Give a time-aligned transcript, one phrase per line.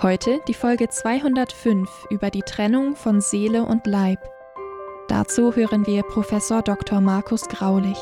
[0.00, 4.20] Heute die Folge 205 über die Trennung von Seele und Leib.
[5.08, 7.00] Dazu hören wir Professor Dr.
[7.00, 7.98] Markus Graulich.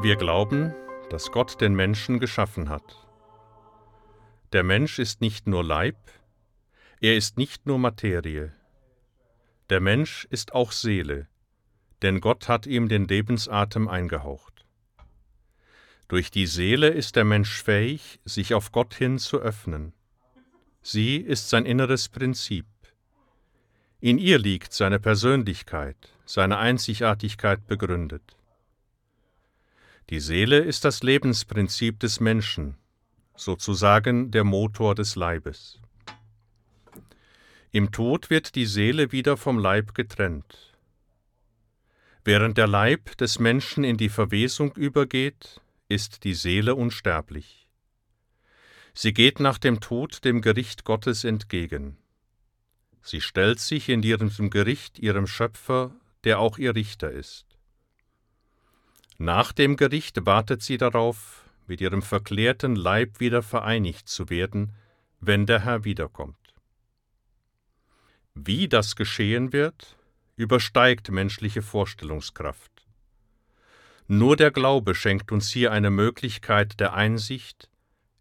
[0.00, 0.72] Wir glauben,
[1.08, 3.08] dass Gott den Menschen geschaffen hat.
[4.52, 5.96] Der Mensch ist nicht nur Leib,
[7.00, 8.52] er ist nicht nur Materie.
[9.70, 11.26] Der Mensch ist auch Seele,
[12.02, 14.59] denn Gott hat ihm den Lebensatem eingehaucht.
[16.10, 19.92] Durch die Seele ist der Mensch fähig, sich auf Gott hin zu öffnen.
[20.82, 22.66] Sie ist sein inneres Prinzip.
[24.00, 28.36] In ihr liegt seine Persönlichkeit, seine Einzigartigkeit begründet.
[30.08, 32.76] Die Seele ist das Lebensprinzip des Menschen,
[33.36, 35.78] sozusagen der Motor des Leibes.
[37.70, 40.74] Im Tod wird die Seele wieder vom Leib getrennt.
[42.24, 45.60] Während der Leib des Menschen in die Verwesung übergeht,
[45.90, 47.68] ist die Seele unsterblich.
[48.94, 51.98] Sie geht nach dem Tod dem Gericht Gottes entgegen.
[53.02, 57.46] Sie stellt sich in ihrem Gericht ihrem Schöpfer, der auch ihr Richter ist.
[59.18, 64.74] Nach dem Gericht wartet sie darauf, mit ihrem verklärten Leib wieder vereinigt zu werden,
[65.20, 66.36] wenn der Herr wiederkommt.
[68.34, 69.96] Wie das geschehen wird,
[70.36, 72.70] übersteigt menschliche Vorstellungskraft.
[74.12, 77.70] Nur der Glaube schenkt uns hier eine Möglichkeit der Einsicht,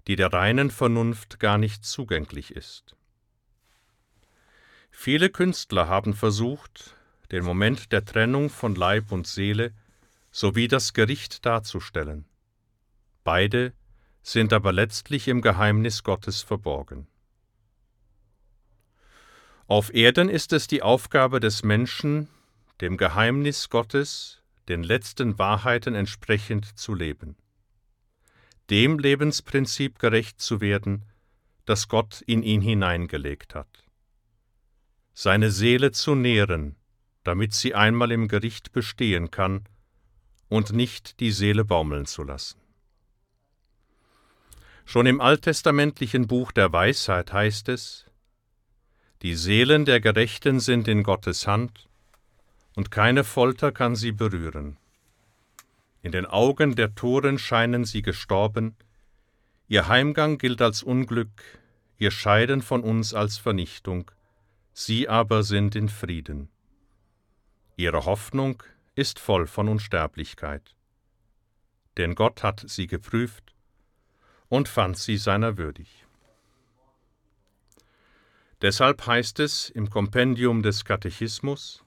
[0.05, 2.95] die der reinen Vernunft gar nicht zugänglich ist.
[4.91, 6.95] Viele Künstler haben versucht,
[7.31, 9.73] den Moment der Trennung von Leib und Seele
[10.29, 12.25] sowie das Gericht darzustellen.
[13.23, 13.73] Beide
[14.21, 17.07] sind aber letztlich im Geheimnis Gottes verborgen.
[19.65, 22.29] Auf Erden ist es die Aufgabe des Menschen,
[22.79, 24.38] dem Geheimnis Gottes
[24.69, 27.35] den letzten Wahrheiten entsprechend zu leben,
[28.69, 31.05] dem Lebensprinzip gerecht zu werden,
[31.65, 33.83] das Gott in ihn hineingelegt hat,
[35.13, 36.75] seine Seele zu nähren,
[37.23, 39.65] damit sie einmal im Gericht bestehen kann
[40.47, 42.59] und nicht die Seele baumeln zu lassen.
[44.85, 48.05] Schon im alttestamentlichen Buch der Weisheit heißt es,
[49.21, 51.88] die Seelen der Gerechten sind in Gottes Hand,
[52.79, 54.77] und keine Folter kann sie berühren.
[56.01, 58.73] In den Augen der Toren scheinen sie gestorben,
[59.67, 61.43] ihr Heimgang gilt als Unglück,
[61.97, 64.09] ihr Scheiden von uns als Vernichtung,
[64.71, 66.47] sie aber sind in Frieden.
[67.75, 68.63] Ihre Hoffnung
[68.95, 70.73] ist voll von Unsterblichkeit.
[71.97, 73.53] Denn Gott hat sie geprüft
[74.47, 76.05] und fand sie seiner würdig.
[78.61, 81.83] Deshalb heißt es im Kompendium des Katechismus,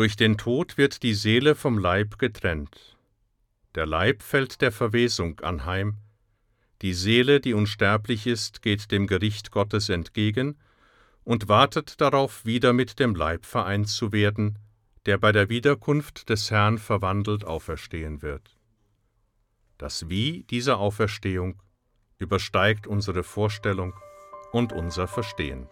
[0.00, 2.96] durch den Tod wird die Seele vom Leib getrennt.
[3.74, 5.98] Der Leib fällt der Verwesung anheim,
[6.80, 10.56] die Seele, die unsterblich ist, geht dem Gericht Gottes entgegen
[11.22, 14.58] und wartet darauf, wieder mit dem Leib vereint zu werden,
[15.04, 18.56] der bei der Wiederkunft des Herrn verwandelt auferstehen wird.
[19.76, 21.62] Das Wie dieser Auferstehung
[22.16, 23.92] übersteigt unsere Vorstellung
[24.50, 25.68] und unser Verstehen.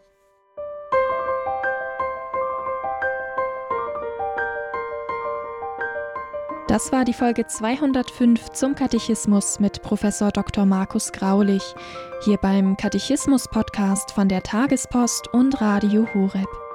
[6.69, 10.67] Das war die Folge 205 zum Katechismus mit Professor Dr.
[10.67, 11.63] Markus Graulich,
[12.25, 16.68] hier beim Katechismus-Podcast von der Tagespost und Radio Horeb.